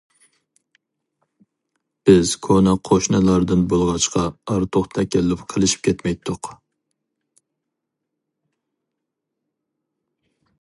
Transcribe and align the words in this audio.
بىز 2.09 2.31
كونا 2.47 2.73
قوشنىلاردىن 2.89 3.65
بولغاچقا 3.73 4.23
ئارتۇق 4.55 4.87
تەكەللۇپ 4.95 5.43
قىلىشىپ 5.53 5.85
كەتمەيتتۇق. 5.89 6.51